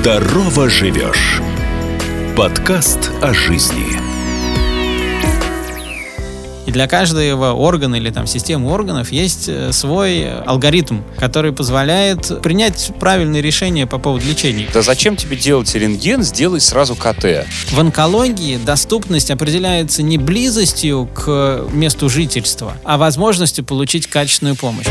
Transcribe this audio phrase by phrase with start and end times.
[0.00, 1.40] Здорово живешь.
[2.36, 4.00] Подкаст о жизни.
[6.66, 12.92] И для каждого органа или там системы органов есть э, свой алгоритм, который позволяет принять
[13.00, 14.68] правильные решения по поводу лечения.
[14.72, 17.46] Да зачем тебе делать рентген, сделай сразу КТ.
[17.72, 24.86] В онкологии доступность определяется не близостью к месту жительства, а возможностью получить качественную помощь.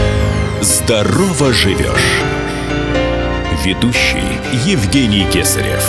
[0.62, 2.37] Здорово живешь.
[3.68, 4.24] Ведущий
[4.66, 5.84] Евгений Кесарев.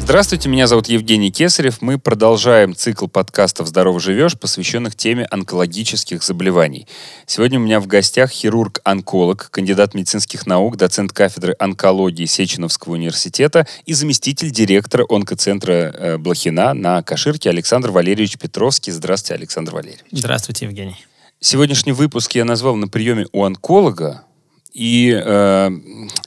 [0.00, 1.80] Здравствуйте, меня зовут Евгений Кесарев.
[1.80, 6.86] Мы продолжаем цикл подкастов «Здорово живешь», посвященных теме онкологических заболеваний.
[7.24, 13.94] Сегодня у меня в гостях хирург-онколог, кандидат медицинских наук, доцент кафедры онкологии Сеченовского университета и
[13.94, 18.90] заместитель директора онкоцентра э, Блохина на Каширке Александр Валерьевич Петровский.
[18.90, 20.04] Здравствуйте, Александр Валерьевич.
[20.12, 20.96] Здравствуйте, Евгений.
[21.40, 24.24] Сегодняшний выпуск я назвал на приеме у онколога,
[24.72, 25.70] и э,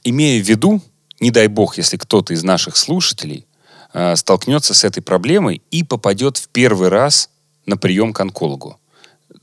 [0.04, 0.80] имея в виду,
[1.20, 3.46] не дай бог, если кто-то из наших слушателей
[3.92, 7.30] э, столкнется с этой проблемой и попадет в первый раз
[7.66, 8.78] на прием к онкологу.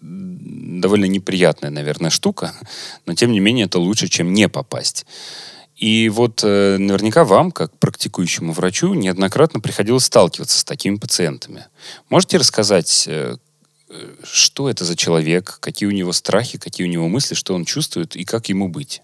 [0.02, 2.53] Довольно неприятная, наверное, штука,
[3.06, 5.06] но тем не менее это лучше, чем не попасть.
[5.80, 11.66] И вот э, наверняка вам, как практикующему врачу, неоднократно приходилось сталкиваться с такими пациентами.
[12.09, 13.38] Можете рассказать, э,
[14.23, 18.16] что это за человек, какие у него страхи, какие у него мысли, что он чувствует
[18.16, 19.02] и как ему быть?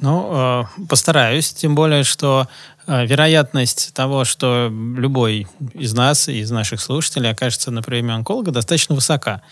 [0.00, 2.48] Ну, э, постараюсь, тем более, что
[2.86, 8.94] э, вероятность того, что любой из нас, из наших слушателей окажется на приеме онколога, достаточно
[8.94, 9.42] высока.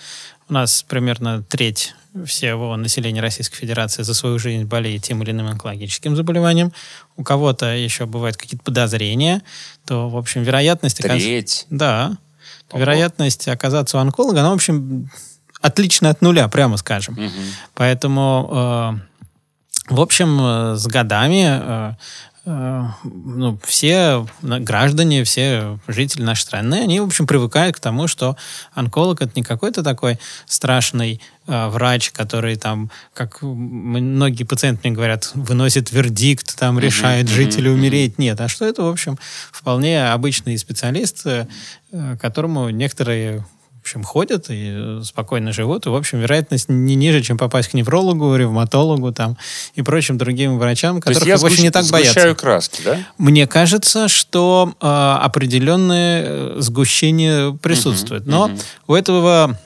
[0.49, 5.49] У нас примерно треть всего населения Российской Федерации за свою жизнь болеет тем или иным
[5.49, 6.73] онкологическим заболеванием.
[7.17, 9.43] У кого-то еще бывают какие-то подозрения,
[9.87, 10.99] то, в общем, вероятность...
[10.99, 11.67] Треть?
[11.67, 11.79] Оказ...
[11.79, 12.19] Да.
[12.71, 12.81] Ого.
[12.81, 15.11] Вероятность оказаться у онколога, она, в общем,
[15.61, 17.15] отлично от нуля, прямо скажем.
[17.15, 17.33] Угу.
[17.75, 19.01] Поэтому...
[19.03, 19.09] Э,
[19.89, 21.95] в общем, э, с годами э,
[22.45, 28.37] ну, все граждане, все жители нашей страны, они, в общем, привыкают к тому, что
[28.73, 35.31] онколог это не какой-то такой страшный э, врач, который там, как многие пациенты мне говорят,
[35.35, 38.19] выносит вердикт, там решает uh-huh, жить или умереть.
[38.19, 39.19] Нет, а что это, в общем,
[39.53, 41.47] вполне обычный специалист, э,
[42.21, 43.45] которому некоторые
[43.89, 45.87] общем, ходят и э, спокойно живут.
[45.87, 49.37] И, в общем, вероятность не ниже, чем попасть к неврологу, ревматологу там,
[49.75, 52.35] и прочим другим врачам, которых я больше не так боятся.
[52.35, 52.99] краски, да?
[53.17, 58.25] Мне кажется, что э, определенное э, сгущение присутствует.
[58.25, 58.63] Uh-huh, Но uh-huh.
[58.89, 59.59] у этого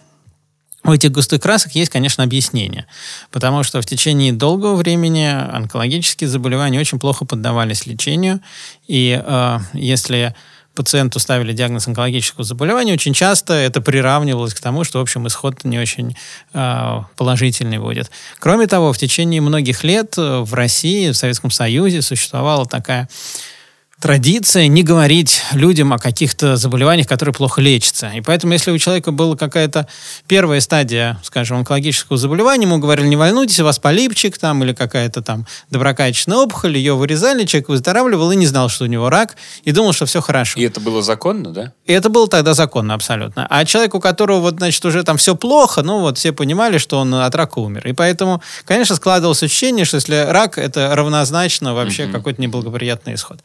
[0.84, 2.86] у этих густых красок есть, конечно, объяснение.
[3.30, 8.40] Потому что в течение долгого времени онкологические заболевания очень плохо поддавались лечению.
[8.88, 10.34] И э, если
[10.74, 15.64] пациенту ставили диагноз онкологического заболевания, очень часто это приравнивалось к тому, что, в общем, исход
[15.64, 16.16] не очень
[16.54, 18.10] э, положительный будет.
[18.38, 23.08] Кроме того, в течение многих лет в России, в Советском Союзе существовала такая
[24.02, 28.08] традиция не говорить людям о каких-то заболеваниях, которые плохо лечатся.
[28.08, 29.86] И поэтому, если у человека была какая-то
[30.26, 35.22] первая стадия, скажем, онкологического заболевания, ему говорили, не волнуйтесь, у вас полипчик там или какая-то
[35.22, 39.70] там доброкачественная опухоль, ее вырезали, человек выздоравливал и не знал, что у него рак, и
[39.70, 40.58] думал, что все хорошо.
[40.58, 41.72] И это было законно, да?
[41.86, 43.46] И это было тогда законно абсолютно.
[43.48, 46.98] А человек, у которого вот, значит, уже там все плохо, ну вот все понимали, что
[46.98, 47.86] он от рака умер.
[47.86, 52.12] И поэтому, конечно, складывалось ощущение, что если рак, это равнозначно вообще mm-hmm.
[52.12, 53.38] какой-то неблагоприятный исход.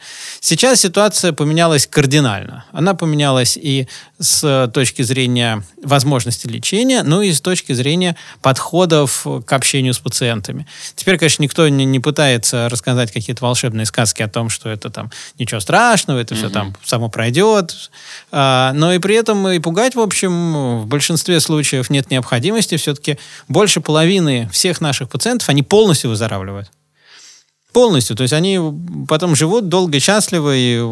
[0.50, 2.63] Сейчас ситуация поменялась кардинально.
[2.72, 9.52] Она поменялась и с точки зрения возможности лечения, ну и с точки зрения подходов к
[9.52, 10.66] общению с пациентами.
[10.96, 15.12] Теперь, конечно, никто не, не пытается рассказать какие-то волшебные сказки о том, что это там
[15.38, 16.38] ничего страшного, это mm-hmm.
[16.38, 17.91] все там само пройдет.
[18.31, 22.78] А, но и при этом и пугать, в общем, в большинстве случаев нет необходимости.
[22.78, 23.19] Все-таки
[23.50, 26.72] больше половины всех наших пациентов, они полностью выздоравливают
[27.77, 28.15] полностью.
[28.15, 28.59] То есть они
[29.07, 30.83] потом живут долго, счастливо и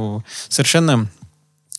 [0.49, 1.09] совершенно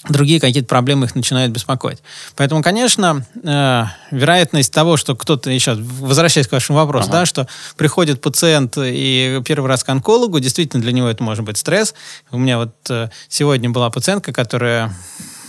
[0.08, 1.98] другие какие-то проблемы их начинают беспокоить.
[2.34, 7.20] Поэтому, конечно, э, вероятность того, что кто-то еще, возвращаясь к вашему вопросу, ага.
[7.20, 7.46] да, что
[7.76, 11.94] приходит пациент и первый раз к онкологу, действительно для него это может быть стресс.
[12.32, 14.92] У меня вот э, сегодня была пациентка, которая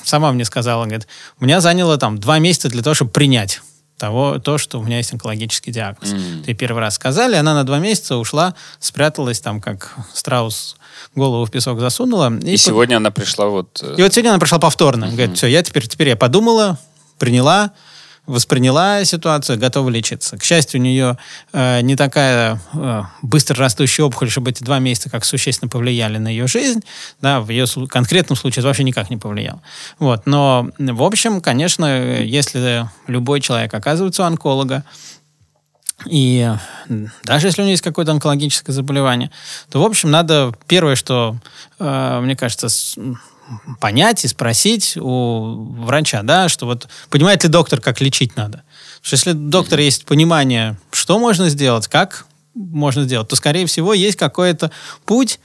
[0.04, 1.08] сама мне сказала, говорит,
[1.40, 3.62] у меня заняло там два месяца для того, чтобы принять
[3.98, 6.14] того, то, что у меня есть онкологический диагноз.
[6.14, 6.44] Mm.
[6.44, 10.78] Ты первый раз сказали, она на два месяца ушла, спряталась там, как страус
[11.16, 12.32] голову в песок засунула.
[12.44, 12.98] И, и сегодня по...
[12.98, 13.80] она пришла вот...
[13.82, 15.06] Э, и вот сегодня она пришла повторно.
[15.06, 15.12] Mm-hmm.
[15.12, 16.78] Говорит, все, я теперь, теперь я подумала,
[17.18, 17.72] приняла,
[18.28, 20.38] восприняла ситуацию, готова лечиться.
[20.38, 21.18] К счастью, у нее
[21.54, 26.28] э, не такая э, быстро растущая опухоль, чтобы эти два месяца как существенно повлияли на
[26.28, 26.84] ее жизнь.
[27.22, 29.62] Да, в ее конкретном случае это вообще никак не повлияло.
[29.98, 30.26] Вот.
[30.26, 34.84] Но, в общем, конечно, если любой человек оказывается у онколога,
[36.06, 36.54] и
[37.24, 39.32] даже если у него есть какое-то онкологическое заболевание,
[39.72, 41.38] то, в общем, надо первое, что,
[41.80, 42.68] э, мне кажется,
[43.80, 48.64] понять и спросить у врача, да, что вот понимает ли доктор, как лечить надо.
[49.02, 54.18] Что если доктор есть понимание, что можно сделать, как можно сделать, то, скорее всего, есть
[54.18, 54.72] какой-то
[55.06, 55.40] путь,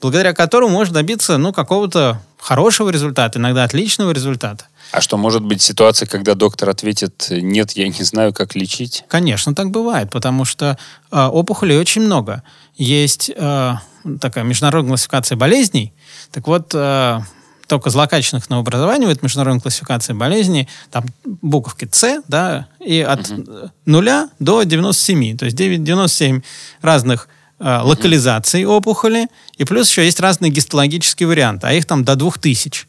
[0.00, 4.66] благодаря которому можно добиться ну, какого-то хорошего результата, иногда отличного результата.
[4.92, 9.04] А что, может быть ситуация, когда доктор ответит, нет, я не знаю, как лечить?
[9.08, 10.78] Конечно, так бывает, потому что
[11.10, 12.42] э, опухолей очень много.
[12.76, 13.74] Есть э,
[14.20, 15.92] такая международная классификация болезней.
[16.32, 17.20] Так вот, э,
[17.68, 23.70] только злокачественных новообразований в этой международной классификации болезней, там буковки С, да, и от угу.
[23.86, 24.08] 0
[24.40, 26.40] до 97, то есть 9, 97
[26.80, 27.28] разных
[27.60, 28.74] э, локализаций угу.
[28.74, 29.28] опухоли,
[29.58, 32.86] и плюс еще есть разные гистологические варианты, а их там до 2000.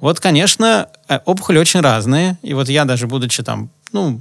[0.00, 4.20] Вот, конечно, э, опухоли очень разные, и вот я даже, будучи там, ну,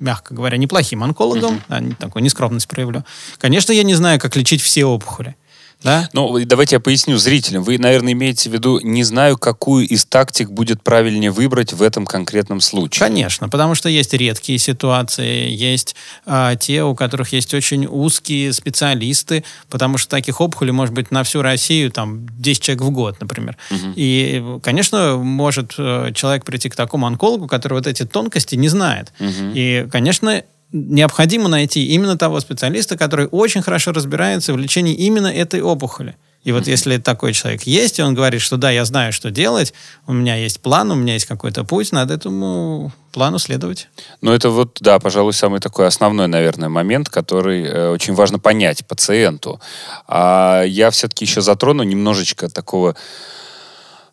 [0.00, 1.90] мягко говоря, неплохим онкологом, uh-huh.
[1.90, 3.04] да, такую нескромность проявлю,
[3.38, 5.36] конечно, я не знаю, как лечить все опухоли.
[5.82, 6.08] Да?
[6.12, 7.62] Ну, давайте я поясню зрителям.
[7.62, 12.04] Вы, наверное, имеете в виду, не знаю, какую из тактик будет правильнее выбрать в этом
[12.04, 13.06] конкретном случае.
[13.06, 15.94] Конечно, потому что есть редкие ситуации, есть
[16.26, 21.22] а, те, у которых есть очень узкие специалисты, потому что таких опухолей может быть на
[21.22, 23.56] всю Россию там 10 человек в год, например.
[23.70, 23.92] Угу.
[23.94, 29.12] И, конечно, может э, человек прийти к такому онкологу, который вот эти тонкости не знает.
[29.20, 29.52] Угу.
[29.54, 30.42] И, конечно,
[30.72, 36.16] необходимо найти именно того специалиста, который очень хорошо разбирается в лечении именно этой опухоли.
[36.44, 36.70] И вот mm-hmm.
[36.70, 39.74] если такой человек есть, и он говорит, что да, я знаю, что делать,
[40.06, 43.88] у меня есть план, у меня есть какой-то путь, надо этому плану следовать.
[44.20, 48.86] Ну, это вот, да, пожалуй, самый такой основной, наверное, момент, который э, очень важно понять
[48.86, 49.60] пациенту.
[50.06, 52.94] А я все-таки еще затрону немножечко такого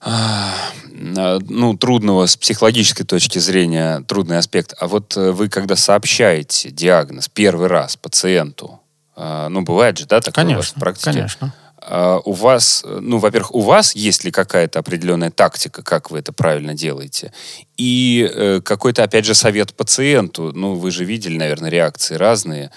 [0.06, 4.74] ну, трудного с психологической точки зрения, трудный аспект.
[4.80, 8.80] А вот э, вы, когда сообщаете диагноз первый раз пациенту,
[9.16, 11.12] а, ну, бывает же, да, такое конечно, у вас в практике?
[11.12, 11.54] Конечно.
[11.78, 16.34] А, у вас, ну, во-первых, у вас есть ли какая-то определенная тактика, как вы это
[16.34, 17.34] правильно делаете?
[17.78, 20.52] И э, какой-то, опять же, совет пациенту?
[20.54, 22.72] Ну, вы же видели, наверное, реакции разные.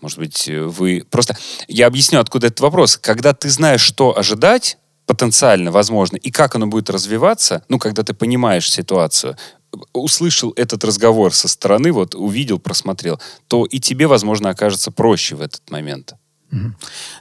[0.00, 1.04] Может быть, вы...
[1.10, 1.36] Просто
[1.68, 2.96] я объясню, откуда этот вопрос.
[2.96, 8.14] Когда ты знаешь, что ожидать, потенциально возможно, и как оно будет развиваться, ну, когда ты
[8.14, 9.36] понимаешь ситуацию,
[9.92, 15.40] услышал этот разговор со стороны, вот увидел, просмотрел, то и тебе, возможно, окажется проще в
[15.40, 16.14] этот момент.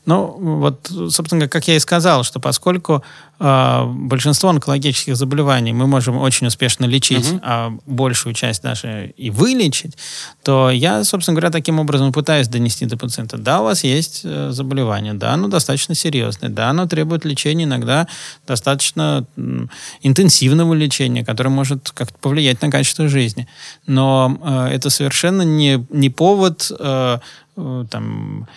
[0.05, 3.03] Ну, вот, собственно, как я и сказал, что поскольку
[3.39, 7.39] э, большинство онкологических заболеваний мы можем очень успешно лечить, угу.
[7.43, 9.97] а большую часть даже и вылечить,
[10.43, 13.37] то я, собственно говоря, таким образом пытаюсь донести до пациента.
[13.37, 18.07] Да, у вас есть э, заболевание, да, оно достаточно серьезное, да, оно требует лечения иногда
[18.47, 19.25] достаточно
[20.01, 23.47] интенсивного лечения, которое может как-то повлиять на качество жизни.
[23.87, 27.17] Но э, это совершенно не, не повод э,
[27.55, 28.47] там,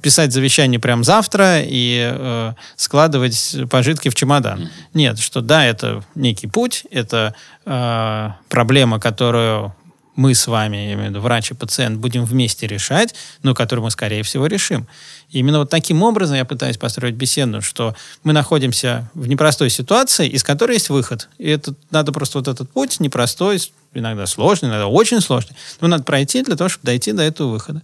[0.00, 3.56] писать завещание прямо завтра и э, складывать
[3.86, 4.58] пожитки в чемодан.
[4.58, 4.68] Mm-hmm.
[4.94, 7.34] Нет, что да, это некий путь, это
[7.64, 9.74] э, проблема, которую
[10.16, 13.84] мы с вами, я имею в виду врач и пациент, будем вместе решать, но которую
[13.84, 14.88] мы, скорее всего, решим.
[15.30, 17.94] И именно вот таким образом я пытаюсь построить беседу, что
[18.24, 21.28] мы находимся в непростой ситуации, из которой есть выход.
[21.38, 23.60] И это, надо просто вот этот путь непростой,
[23.94, 27.82] иногда сложный, иногда очень сложный, но надо пройти для того, чтобы дойти до этого выхода.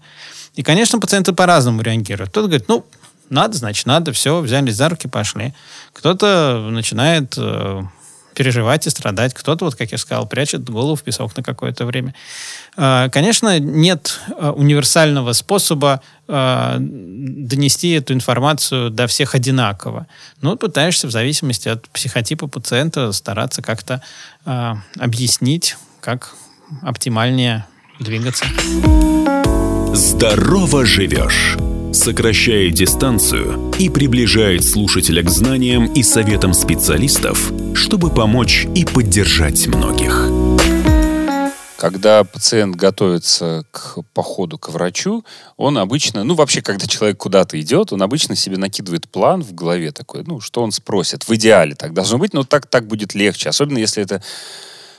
[0.56, 2.30] И, конечно, пациенты по-разному реагируют.
[2.30, 2.84] Кто-то говорит, ну,
[3.32, 5.54] надо, значит, надо, все, взялись за руки, пошли.
[5.92, 7.82] Кто-то начинает э,
[8.34, 9.34] переживать и страдать.
[9.34, 12.14] Кто-то, вот как я сказал, прячет голову в песок на какое-то время.
[12.76, 20.06] А, конечно, нет а, универсального способа а, донести эту информацию до всех одинаково.
[20.40, 24.02] Но пытаешься в зависимости от психотипа пациента стараться как-то
[24.98, 26.34] объяснить, как
[26.82, 27.64] оптимальнее
[28.00, 28.44] двигаться.
[29.94, 31.56] Здорово живешь
[31.92, 40.28] сокращает дистанцию и приближает слушателя к знаниям и советам специалистов, чтобы помочь и поддержать многих.
[41.76, 45.24] Когда пациент готовится к походу к врачу,
[45.56, 49.90] он обычно, ну вообще, когда человек куда-то идет, он обычно себе накидывает план в голове
[49.90, 51.24] такой, ну, что он спросит.
[51.24, 53.48] В идеале так должно быть, но так, так будет легче.
[53.48, 54.22] Особенно если это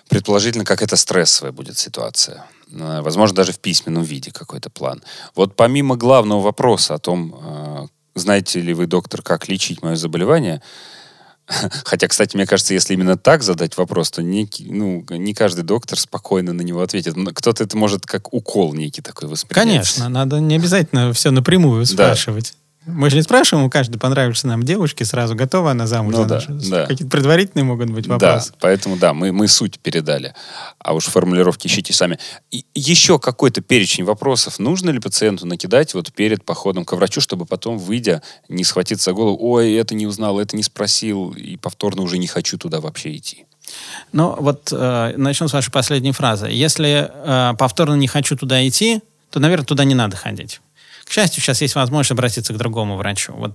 [0.09, 2.45] предположительно какая-то стрессовая будет ситуация.
[2.71, 5.01] Э, возможно, даже в письменном виде какой-то план.
[5.35, 10.61] Вот помимо главного вопроса о том, э, знаете ли вы, доктор, как лечить мое заболевание,
[11.85, 15.99] Хотя, кстати, мне кажется, если именно так задать вопрос, то не, ну, не каждый доктор
[15.99, 17.15] спокойно на него ответит.
[17.33, 19.65] Кто-то это может как укол некий такой воспринять.
[19.65, 22.55] Конечно, надо не обязательно все напрямую спрашивать.
[22.85, 26.27] Мы же не спрашиваем у каждой понравишься нам девушки, сразу готова она замуж Ну за
[26.27, 26.85] да, да.
[26.85, 28.53] Какие-то предварительные могут быть Да, вопросы.
[28.59, 30.33] поэтому да, мы, мы суть передали.
[30.79, 32.19] А уж формулировки ищите сами.
[32.51, 34.59] И еще какой-то перечень вопросов.
[34.59, 39.13] Нужно ли пациенту накидать вот перед походом к врачу, чтобы потом, выйдя, не схватиться за
[39.13, 43.15] голову, ой, это не узнал, это не спросил, и повторно уже не хочу туда вообще
[43.15, 43.45] идти.
[44.11, 46.47] Ну, вот э, начнем с вашей последней фразы.
[46.47, 50.61] Если э, повторно не хочу туда идти, то, наверное, туда не надо ходить.
[51.13, 53.33] Счастью, сейчас есть возможность обратиться к другому врачу.
[53.33, 53.51] Вот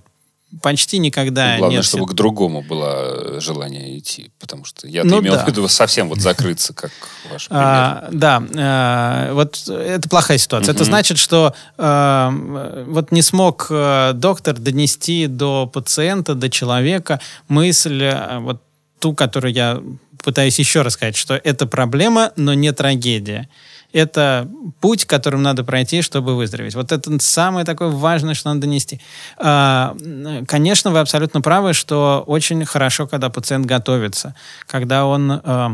[0.61, 1.85] почти никогда Главное, нет...
[1.85, 5.43] чтобы к другому было э, желание идти, потому что я Ну имел да.
[5.43, 6.91] в виду совсем вот закрыться, как
[7.29, 7.63] ваш пример.
[7.65, 10.71] А, да, э, вот это плохая ситуация.
[10.71, 10.89] Это Мгм.
[10.91, 18.61] значит, что э, вот не смог доктор донести до пациента, до человека мысль, вот
[18.99, 19.81] ту, которую я
[20.23, 23.49] пытаюсь еще раз сказать, что это проблема, но не трагедия.
[23.91, 24.47] Это
[24.79, 26.75] путь, которым надо пройти, чтобы выздороветь.
[26.75, 29.01] Вот это самое такое важное, что надо донести.
[29.37, 29.95] А,
[30.47, 34.35] Конечно, вы абсолютно правы, что очень хорошо, когда пациент готовится,
[34.67, 35.69] когда он э,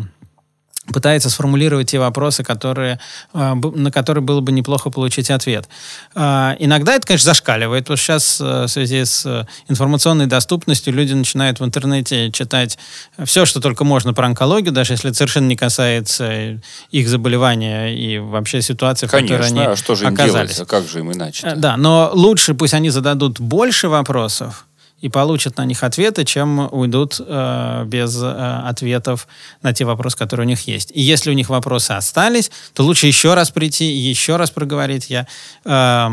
[0.94, 3.00] пытается сформулировать те вопросы, которые,
[3.34, 5.68] э, на которые было бы неплохо получить ответ.
[6.13, 11.13] А, Иногда это, конечно, зашкаливает, что сейчас э, в связи с э, информационной доступностью люди
[11.13, 12.77] начинают в интернете читать
[13.24, 16.62] все, что только можно про онкологию, даже если это совершенно не касается
[16.92, 20.56] их заболевания и вообще ситуации, в которой Конечно, они а что же им оказались.
[20.56, 20.60] делать?
[20.60, 21.48] А как же им иначе?
[21.48, 24.65] Э, Да, но лучше пусть они зададут больше вопросов
[25.02, 29.28] и получат на них ответы, чем уйдут э, без э, ответов
[29.62, 30.92] на те вопросы, которые у них есть.
[30.94, 35.10] И если у них вопросы остались, то лучше еще раз прийти еще раз проговорить.
[35.10, 35.28] Я
[35.66, 36.10] э,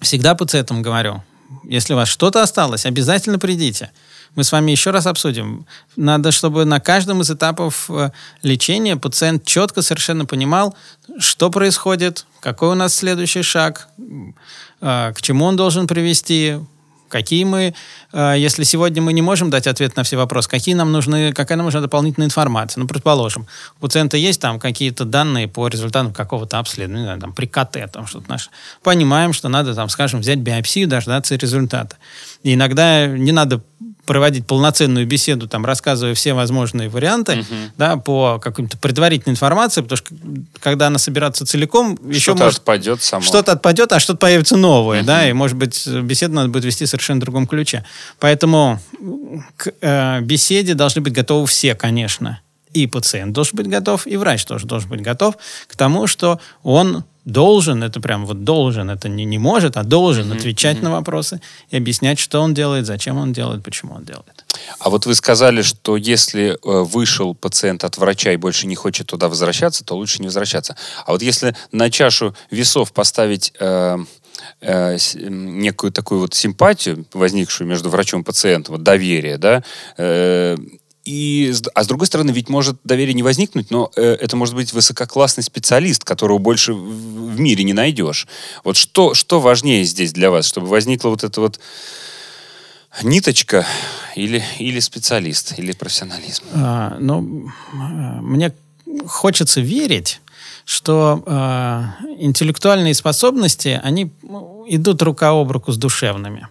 [0.00, 1.22] всегда пациентам говорю,
[1.64, 3.90] если у вас что-то осталось, обязательно придите.
[4.34, 5.64] Мы с вами еще раз обсудим.
[5.94, 8.10] Надо, чтобы на каждом из этапов э,
[8.42, 10.74] лечения пациент четко совершенно понимал,
[11.18, 13.88] что происходит, какой у нас следующий шаг,
[14.80, 16.58] э, к чему он должен привести,
[17.14, 17.74] какие мы,
[18.12, 21.56] э, если сегодня мы не можем дать ответ на все вопросы, какие нам нужны, какая
[21.56, 22.80] нам нужна дополнительная информация.
[22.80, 23.46] Ну, предположим,
[23.78, 27.92] у пациента есть там какие-то данные по результатам какого-то обследования, не знаю, там, при КТ,
[27.92, 28.50] там что-то наше.
[28.82, 31.96] Понимаем, что надо, там, скажем, взять биопсию, дождаться результата.
[32.42, 33.62] И иногда не надо
[34.04, 37.44] проводить полноценную беседу, там, рассказывая все возможные варианты,
[37.76, 40.14] да, по какой-то предварительной информации, потому что
[40.60, 43.22] когда она собирается целиком, еще Что-то может отпадет само.
[43.22, 46.88] что-то отпадет, а что-то появится новое, да, и, может быть, беседу надо будет вести в
[46.88, 47.84] совершенно другом ключе.
[48.18, 48.80] Поэтому
[49.56, 52.40] к э, беседе должны быть готовы все, конечно.
[52.72, 55.36] И пациент должен быть готов, и врач тоже должен быть готов
[55.68, 60.32] к тому, что он должен, это прям вот должен, это не, не может, а должен
[60.32, 61.40] отвечать на вопросы
[61.70, 64.44] и объяснять, что он делает, зачем он делает, почему он делает.
[64.78, 69.06] А вот вы сказали, что если э, вышел пациент от врача и больше не хочет
[69.06, 70.76] туда возвращаться, то лучше не возвращаться.
[71.06, 73.98] А вот если на чашу весов поставить э,
[74.60, 79.62] э, некую такую вот симпатию, возникшую между врачом и пациентом, вот доверие, да,
[79.96, 80.56] э,
[81.04, 84.72] и, а с другой стороны, ведь может доверие не возникнуть, но э, это может быть
[84.72, 88.26] высококлассный специалист, которого больше в, в мире не найдешь.
[88.64, 91.60] Вот что, что важнее здесь для вас, чтобы возникла вот эта вот
[93.02, 93.66] ниточка
[94.14, 96.44] или, или специалист, или профессионализм?
[96.54, 98.54] А, ну, мне
[99.06, 100.20] хочется верить,
[100.64, 101.84] что э,
[102.18, 106.48] интеллектуальные способности, они ну, идут рука об руку с душевными.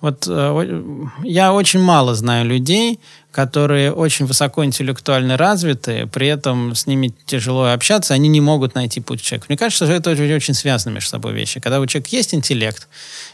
[0.00, 3.00] Вот э, я очень мало знаю людей,
[3.32, 9.20] которые очень высокоинтеллектуально развиты, при этом с ними тяжело общаться, они не могут найти путь
[9.20, 9.46] к человеку.
[9.48, 11.60] Мне кажется, что это очень, очень связаны между собой вещи.
[11.60, 12.88] Когда у человека есть интеллект,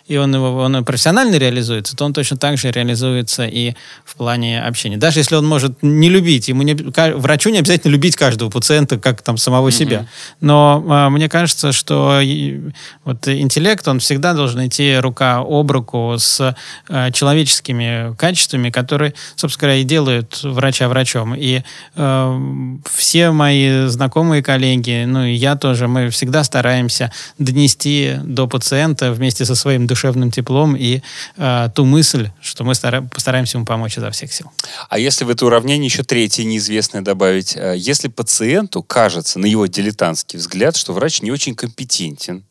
[0.07, 3.75] и он, его, он профессионально реализуется, то он точно так же реализуется и
[4.05, 4.97] в плане общения.
[4.99, 9.23] Даже если он может не любить, ему не, врачу не обязательно любить каждого пациента, как
[9.23, 10.07] там самого себя.
[10.41, 12.61] Но а, мне кажется, что и-
[13.05, 16.55] вот интеллект, он всегда должен идти рука об руку с
[16.89, 21.35] э, человеческими качествами, которые, собственно говоря, делают врача врачом.
[21.35, 21.63] И
[21.95, 29.13] э, все мои знакомые коллеги, ну и я тоже, мы всегда стараемся донести до пациента
[29.13, 31.01] вместе со своим душевным теплом и
[31.37, 34.51] э, ту мысль, что мы стара- постараемся ему помочь изо всех сил.
[34.89, 39.67] А если в это уравнение еще третье неизвестное добавить, э, если пациенту кажется, на его
[39.67, 42.45] дилетантский взгляд, что врач не очень компетентен,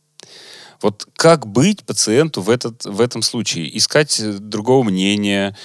[0.86, 3.76] вот как быть пациенту в, этот, в этом случае?
[3.76, 5.56] Искать э, другого мнения?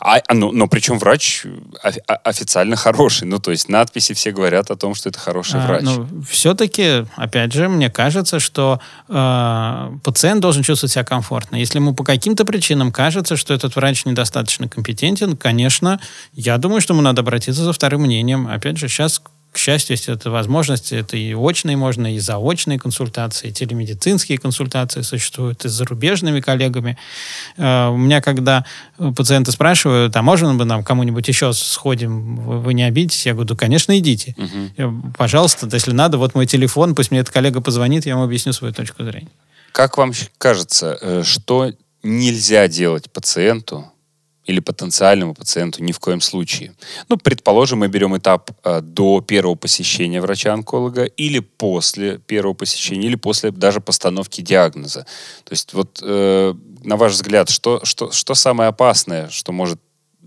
[0.00, 1.46] А, а, ну, но причем врач
[1.82, 3.28] а- официально хороший.
[3.28, 5.82] Ну, то есть надписи все говорят о том, что это хороший А, врач.
[5.82, 11.54] ну, все-таки, опять же, мне кажется, что э, пациент должен чувствовать себя комфортно.
[11.56, 16.00] Если ему по каким-то причинам кажется, что этот врач недостаточно компетентен, конечно,
[16.32, 18.48] я думаю, что ему надо обратиться за вторым мнением.
[18.48, 19.22] Опять же, сейчас
[19.54, 25.02] к счастью, есть эта возможность, это и очные можно, и заочные консультации, и телемедицинские консультации
[25.02, 26.98] существуют, и с зарубежными коллегами.
[27.56, 28.64] Э, у меня, когда
[29.16, 33.26] пациенты спрашивают, а можно бы нам кому-нибудь еще сходим, вы не обидитесь?
[33.26, 34.34] Я говорю, да, конечно, идите.
[34.36, 35.12] Угу.
[35.16, 38.74] Пожалуйста, если надо, вот мой телефон, пусть мне этот коллега позвонит, я ему объясню свою
[38.74, 39.30] точку зрения.
[39.70, 43.92] Как вам кажется, э, что нельзя делать пациенту,
[44.44, 46.72] или потенциальному пациенту ни в коем случае.
[47.08, 53.16] Ну, предположим, мы берем этап э, до первого посещения врача-онколога или после первого посещения, или
[53.16, 55.06] после даже постановки диагноза.
[55.44, 59.80] То есть вот, э, на ваш взгляд, что, что, что самое опасное, что может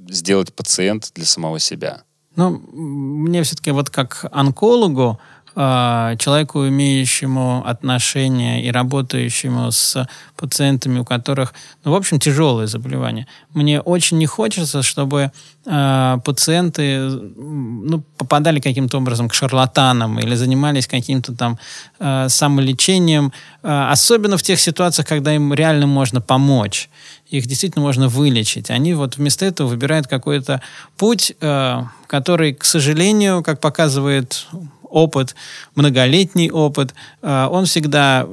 [0.10, 2.04] сделать пациент для самого себя?
[2.36, 5.20] Ну, мне все-таки вот как онкологу
[5.58, 13.26] человеку, имеющему отношение и работающему с пациентами, у которых, ну, в общем, тяжелые заболевания.
[13.54, 15.32] Мне очень не хочется, чтобы
[15.66, 21.58] э, пациенты ну, попадали каким-то образом к шарлатанам или занимались каким-то там
[22.00, 23.34] э, самолечением,
[23.64, 26.90] э, особенно в тех ситуациях, когда им реально можно помочь
[27.30, 28.70] их действительно можно вылечить.
[28.70, 30.62] Они вот вместо этого выбирают какой-то
[30.98, 34.48] путь, э, который, к сожалению, как показывает
[34.90, 35.36] опыт,
[35.76, 38.28] многолетний опыт, э, он всегда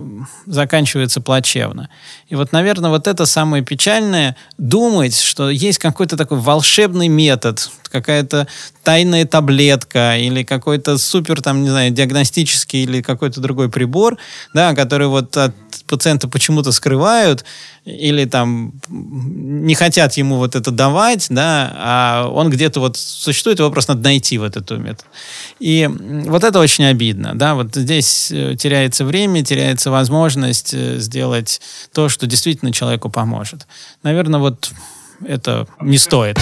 [0.46, 1.88] заканчивается плачевно.
[2.28, 8.48] И вот, наверное, вот это самое печальное, думать, что есть какой-то такой волшебный метод, какая-то
[8.82, 14.16] тайная таблетка или какой-то супер, там, не знаю, диагностический или какой-то другой прибор,
[14.52, 15.54] да, который вот от
[15.86, 17.44] пациента почему-то скрывают
[17.84, 23.70] или там не хотят ему вот это давать, да, а он где-то вот существует, его
[23.70, 25.04] просто надо найти вот эту метод.
[25.60, 31.60] И вот это очень обидно, да, вот здесь э, теряется время, теряется возможность э, сделать
[31.92, 33.66] то, что действительно человеку поможет.
[34.02, 34.72] Наверное, вот
[35.26, 36.38] это не стоит.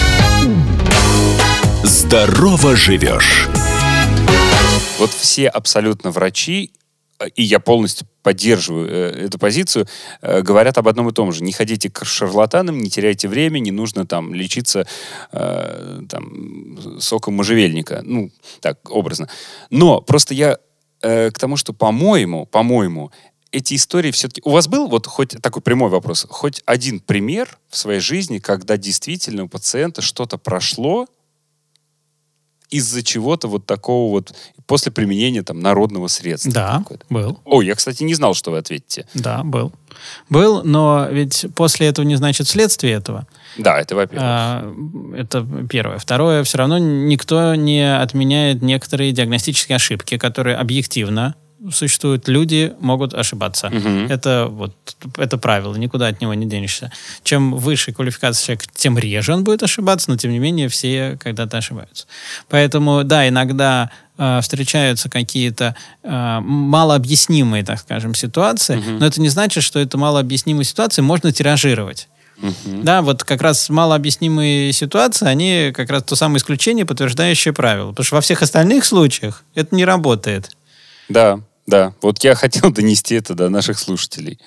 [1.83, 3.47] Здорово живешь.
[4.99, 6.71] Вот все абсолютно врачи,
[7.35, 9.87] и я полностью поддерживаю э, эту позицию,
[10.21, 11.43] э, говорят об одном и том же.
[11.43, 14.87] Не ходите к шарлатанам, не теряйте время, не нужно там лечиться
[15.31, 18.01] э, там, соком можжевельника.
[18.03, 19.29] Ну, так, образно.
[19.69, 20.57] Но просто я
[21.01, 23.11] э, к тому, что, по-моему, по-моему,
[23.51, 24.41] эти истории все-таки...
[24.43, 28.77] У вас был вот хоть такой прямой вопрос, хоть один пример в своей жизни, когда
[28.77, 31.07] действительно у пациента что-то прошло
[32.73, 34.33] из-за чего-то вот такого вот
[34.65, 36.51] после применения там народного средства?
[36.51, 37.39] Да, был.
[37.45, 39.05] О, я, кстати, не знал, что вы ответите.
[39.13, 39.71] Да, был.
[40.29, 43.27] Был, но ведь после этого не значит следствие этого.
[43.57, 44.27] Да, это во-первых.
[44.27, 44.73] А,
[45.15, 45.99] это первое.
[45.99, 51.35] Второе, все равно никто не отменяет некоторые диагностические ошибки, которые объективно
[51.71, 53.67] существуют люди, могут ошибаться.
[53.67, 54.11] Угу.
[54.11, 54.73] Это вот
[55.17, 56.91] это правило, никуда от него не денешься.
[57.23, 61.57] Чем выше квалификация человека, тем реже он будет ошибаться, но тем не менее все когда-то
[61.57, 62.05] ошибаются.
[62.49, 68.91] Поэтому, да, иногда э, встречаются какие-то э, малообъяснимые, так скажем, ситуации, угу.
[68.99, 72.07] но это не значит, что это малообъяснимые ситуации можно тиражировать.
[72.41, 72.83] Uh-huh.
[72.83, 77.91] Да, вот как раз малообъяснимые ситуации, они как раз то самое исключение, подтверждающее правило.
[77.91, 80.49] Потому что во всех остальных случаях это не работает.
[81.09, 84.39] Да, да, вот я хотел донести это до наших слушателей.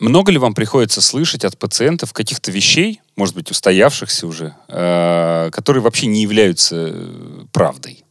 [0.00, 5.82] Много ли вам приходится слышать от пациентов каких-то вещей, может быть, устоявшихся уже, э, которые
[5.82, 8.04] вообще не являются э, правдой?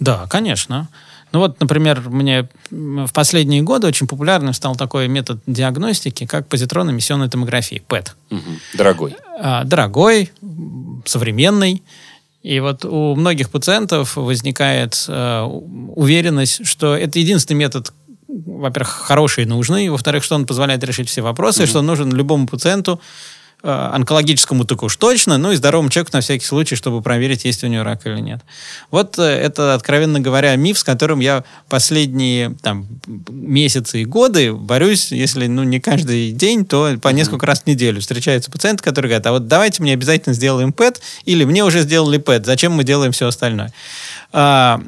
[0.00, 0.88] Да, конечно.
[1.32, 7.28] Ну вот, например, мне в последние годы очень популярным стал такой метод диагностики, как позитронно-эмиссионная
[7.28, 8.16] томография, ПЭТ.
[8.30, 8.40] Угу.
[8.74, 9.16] Дорогой.
[9.38, 10.32] А, дорогой,
[11.04, 11.82] современный.
[12.46, 15.42] И вот у многих пациентов возникает э,
[15.96, 17.92] уверенность, что это единственный метод,
[18.28, 21.66] во-первых, хороший и нужный, во-вторых, что он позволяет решить все вопросы, mm-hmm.
[21.66, 23.00] что он нужен любому пациенту,
[23.66, 27.66] онкологическому так уж точно, ну и здоровому человеку на всякий случай, чтобы проверить, есть у
[27.66, 28.40] него рак или нет.
[28.90, 32.86] Вот э, это, откровенно говоря, миф, с которым я последние там,
[33.28, 38.00] месяцы и годы борюсь, если ну, не каждый день, то по несколько раз в неделю
[38.00, 42.18] встречаются пациенты, которые говорят, а вот давайте мне обязательно сделаем ПЭТ, или мне уже сделали
[42.18, 43.72] ПЭТ, зачем мы делаем все остальное?
[44.32, 44.80] А,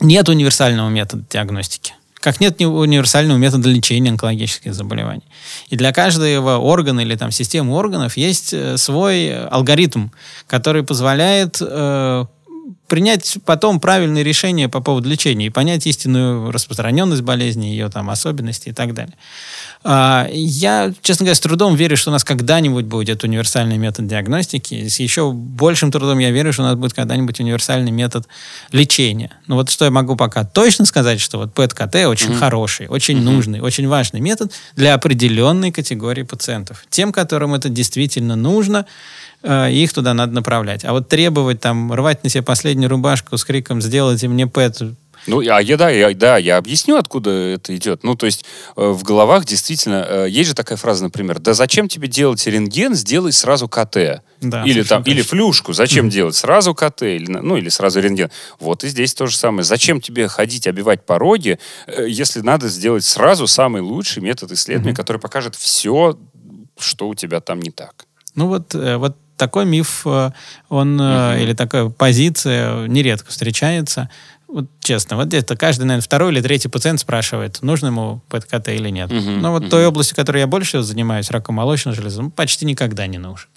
[0.00, 5.24] нет универсального метода диагностики как нет универсального метода лечения онкологических заболеваний.
[5.68, 10.08] И для каждого органа или там системы органов есть э, свой алгоритм,
[10.46, 12.24] который позволяет э,
[12.86, 18.68] принять потом правильные решения по поводу лечения и понять истинную распространенность болезни, ее там особенности
[18.68, 19.14] и так далее.
[19.82, 24.88] А, я, честно говоря, с трудом верю, что у нас когда-нибудь будет универсальный метод диагностики.
[24.88, 28.26] С еще большим трудом я верю, что у нас будет когда-нибудь универсальный метод
[28.72, 29.30] лечения.
[29.46, 32.38] Но вот что я могу пока точно сказать, что вот ПЭТ-КТ очень mm-hmm.
[32.38, 33.22] хороший, очень mm-hmm.
[33.22, 36.84] нужный, очень важный метод для определенной категории пациентов.
[36.90, 38.86] Тем, которым это действительно нужно,
[39.46, 40.84] э, их туда надо направлять.
[40.84, 44.82] А вот требовать там, рвать на себе последнюю рубашку с криком «сделайте мне ПЭТ»,
[45.26, 48.04] ну, а я, да, я, да, я объясню, откуда это идет.
[48.04, 48.44] Ну, то есть
[48.76, 52.94] э, в головах действительно, э, есть же такая фраза, например, да зачем тебе делать рентген,
[52.94, 54.22] сделай сразу КТ.
[54.40, 56.10] Да, или там, или флюшку, зачем mm-hmm.
[56.10, 58.30] делать сразу КТ, или, ну, или сразу рентген.
[58.60, 59.64] Вот и здесь то же самое.
[59.64, 64.96] Зачем тебе ходить, обивать пороги, э, если надо сделать сразу самый лучший метод исследования, mm-hmm.
[64.96, 66.16] который покажет все,
[66.78, 68.06] что у тебя там не так.
[68.34, 70.30] Ну вот, э, вот такой миф, э,
[70.68, 71.42] он, mm-hmm.
[71.42, 74.08] или такая позиция нередко встречается
[74.48, 78.90] вот честно, вот где-то каждый, наверное, второй или третий пациент спрашивает, нужно ему ПЭТ-КТ или
[78.90, 79.10] нет.
[79.10, 79.70] Угу, Но вот угу.
[79.70, 83.48] той области, которой я больше занимаюсь, раком молочной железы, ну, почти никогда не нужен.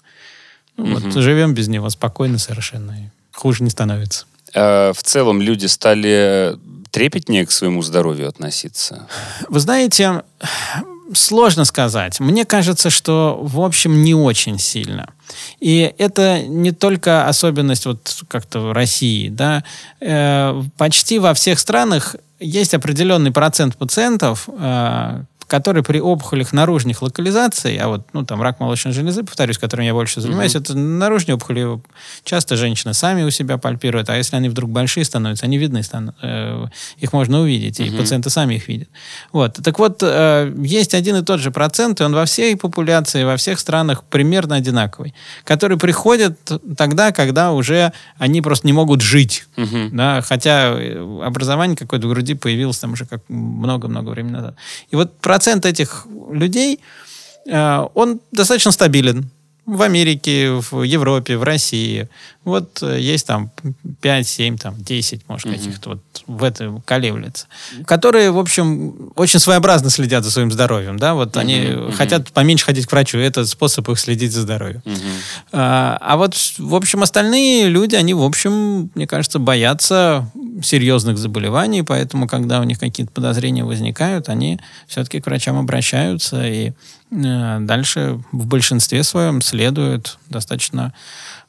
[0.76, 1.00] Ну, угу.
[1.00, 4.26] Вот живем без него спокойно совершенно, и хуже не становится.
[4.54, 6.58] А, в целом люди стали
[6.90, 9.06] трепетнее к своему здоровью относиться?
[9.48, 10.24] Вы знаете,
[11.14, 12.18] сложно сказать.
[12.18, 15.08] Мне кажется, что, в общем, не очень сильно.
[15.60, 19.64] И это не только особенность вот как-то в России, да.
[20.00, 27.76] Э, почти во всех странах есть определенный процент пациентов, э, который при опухолях наружных локализаций,
[27.78, 30.60] а вот, ну, там, рак молочной железы, повторюсь, которым я больше занимаюсь, mm-hmm.
[30.60, 31.80] это наружные опухоли
[32.22, 36.14] часто женщины сами у себя пальпируют, а если они вдруг большие становятся, они видны, стан-
[36.22, 36.66] э,
[36.98, 37.96] их можно увидеть, mm-hmm.
[37.96, 38.88] и пациенты сами их видят.
[39.32, 39.54] Вот.
[39.54, 43.36] Так вот, э, есть один и тот же процент, и он во всей популяции, во
[43.36, 46.38] всех странах примерно одинаковый, который приходит
[46.76, 49.88] тогда, когда уже они просто не могут жить, mm-hmm.
[49.90, 50.76] да, хотя
[51.26, 54.54] образование какое-то в груди появилось там уже как много-много времени назад.
[54.92, 56.80] И вот про процент этих людей,
[57.46, 59.30] э, он достаточно стабилен.
[59.70, 62.08] В Америке, в Европе, в России.
[62.44, 63.50] Вот э, есть там
[64.00, 65.52] 5, 7, там 10, может, mm-hmm.
[65.52, 67.46] каких-то вот в этом колеблется.
[67.86, 71.40] Которые, в общем, очень своеобразно следят за своим здоровьем, да, вот mm-hmm.
[71.40, 71.92] они mm-hmm.
[71.92, 74.82] хотят поменьше ходить к врачу, это способ их следить за здоровьем.
[74.84, 75.12] Mm-hmm.
[75.52, 80.30] А, а вот, в общем, остальные люди, они, в общем, мне кажется, боятся
[80.62, 86.72] серьезных заболеваний, поэтому, когда у них какие-то подозрения возникают, они все-таки к врачам обращаются и
[87.10, 90.94] дальше в большинстве своем следуют достаточно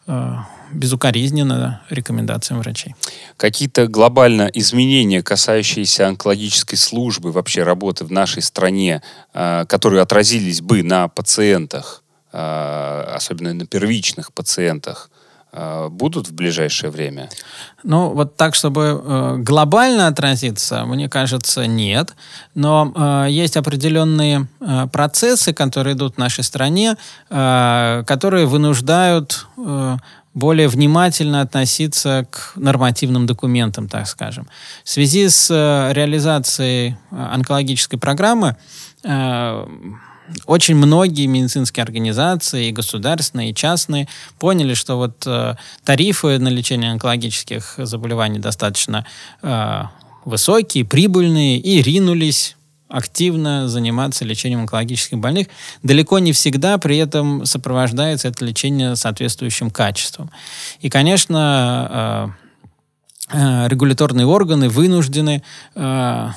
[0.07, 0.35] э,
[0.73, 2.95] безукоризненно рекомендациям врачей.
[3.37, 10.81] Какие-то глобально изменения, касающиеся онкологической службы, вообще работы в нашей стране, э, которые отразились бы
[10.81, 15.10] на пациентах, э, особенно на первичных пациентах, Э,
[15.89, 17.29] будут в ближайшее время?
[17.83, 22.15] Ну, вот так, чтобы э, глобально отразиться, мне кажется, нет.
[22.55, 26.95] Но э, есть определенные э, процессы, которые идут в нашей стране,
[27.29, 29.97] э, которые вынуждают э,
[30.33, 34.47] более внимательно относиться к нормативным документам, так скажем.
[34.83, 38.55] В связи с э, реализацией э, онкологической программы
[39.03, 39.65] э,
[40.45, 44.07] очень многие медицинские организации, и государственные, и частные,
[44.39, 49.05] поняли, что вот э, тарифы на лечение онкологических заболеваний достаточно
[49.41, 49.83] э,
[50.25, 52.55] высокие, прибыльные, и ринулись
[52.91, 55.47] активно заниматься лечением онкологических больных.
[55.81, 60.29] Далеко не всегда при этом сопровождается это лечение соответствующим качеством.
[60.81, 62.40] И, конечно, э,
[63.33, 65.43] регуляторные органы вынуждены
[65.75, 66.29] э,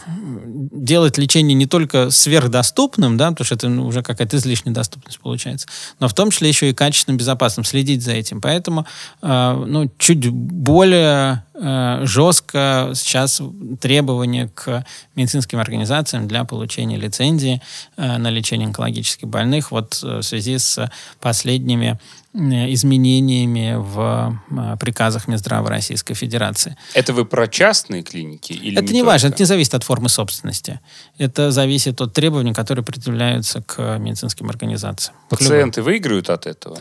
[0.72, 5.66] делать лечение не только сверхдоступным, да, потому что это ну, уже какая-то излишняя доступность получается,
[6.00, 8.40] но в том числе еще и качественным, безопасным, следить за этим.
[8.40, 8.86] Поэтому
[9.22, 13.40] э, ну, чуть более э, жестко сейчас
[13.80, 17.62] требования к медицинским организациям для получения лицензии
[17.96, 20.90] э, на лечение онкологических больных вот э, в связи с
[21.20, 21.98] последними
[22.36, 26.76] Э, изменениями в э, приказах Минздрава Российской Федерации.
[26.92, 28.52] Это вы про частные клиники?
[28.52, 30.80] Или это не, не важно, это не зависит от формы собственности.
[31.16, 35.14] Это зависит от требований, которые предъявляются к медицинским организациям.
[35.28, 36.78] Пациенты выигрывают от этого?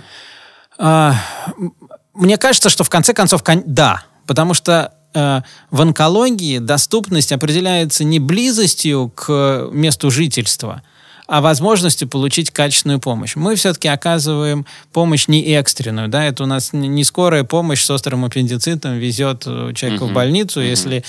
[0.79, 1.15] А,
[2.15, 4.05] мне кажется, что в конце концов, да.
[4.25, 10.81] Потому что э, в онкологии доступность определяется не близостью к месту жительства,
[11.27, 13.35] а возможности получить качественную помощь.
[13.35, 18.25] Мы все-таки оказываем помощь не экстренную, да, это у нас не скорая помощь с острым
[18.25, 20.11] аппендицитом везет э, человека uh-huh.
[20.11, 20.69] в больницу, uh-huh.
[20.69, 21.03] если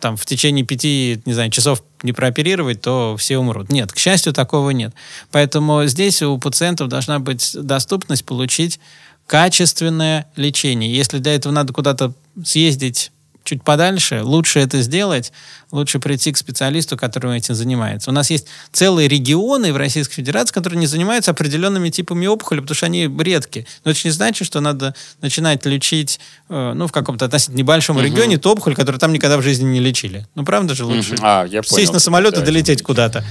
[0.00, 3.70] там в течение пяти, не знаю, часов не прооперировать, то все умрут.
[3.70, 4.94] Нет, к счастью, такого нет.
[5.32, 8.80] Поэтому здесь у пациентов должна быть доступность получить
[9.28, 10.92] качественное лечение.
[10.92, 12.12] Если для этого надо куда-то
[12.42, 13.12] съездить
[13.44, 15.32] чуть подальше, лучше это сделать,
[15.70, 18.10] лучше прийти к специалисту, который этим занимается.
[18.10, 22.74] У нас есть целые регионы в Российской Федерации, которые не занимаются определенными типами опухоли, потому
[22.74, 23.66] что они редкие.
[23.84, 28.04] Но это не значит, что надо начинать лечить э, ну, в каком-то относительно небольшом угу.
[28.04, 30.26] регионе ту опухоль, которую там никогда в жизни не лечили.
[30.34, 31.14] Ну, правда же лучше?
[31.14, 31.22] Угу.
[31.22, 31.76] А, я понял.
[31.76, 33.24] Сесть на самолет и долететь куда-то.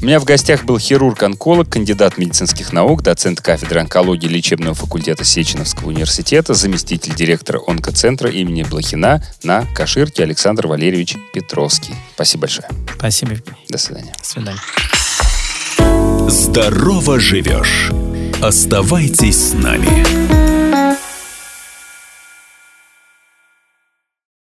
[0.00, 5.88] У меня в гостях был хирург-онколог, кандидат медицинских наук, доцент кафедры онкологии лечебного факультета Сеченовского
[5.88, 11.94] университета, заместитель директора онкоцентра имени Блохина на Каширке Александр Валерьевич Петровский.
[12.14, 12.68] Спасибо большое.
[12.98, 13.66] Спасибо, Евгений.
[13.68, 14.12] До свидания.
[14.18, 14.60] До свидания.
[16.28, 17.90] Здорово живешь.
[18.42, 20.45] Оставайтесь с нами.